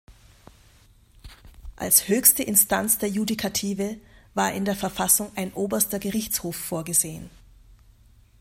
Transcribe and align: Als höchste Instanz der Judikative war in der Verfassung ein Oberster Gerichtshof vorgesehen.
Als 1.75 2.07
höchste 2.07 2.41
Instanz 2.41 2.97
der 2.97 3.07
Judikative 3.09 3.97
war 4.33 4.51
in 4.51 4.65
der 4.65 4.75
Verfassung 4.75 5.31
ein 5.35 5.53
Oberster 5.53 5.99
Gerichtshof 5.99 6.55
vorgesehen. 6.55 7.29